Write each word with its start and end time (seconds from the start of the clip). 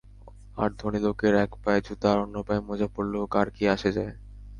আর 0.57 0.69
ধনী 0.79 0.99
লোকের 0.99 1.33
একপায়ে 1.45 1.81
জুতা 1.81 2.07
আর 2.13 2.19
অন্যপায়ে 2.19 2.65
মোজা 2.67 2.87
পড়লেও 2.95 3.25
কার 3.33 3.47
কি 3.55 3.63
আসে 3.67 3.89
যায়! 3.97 4.13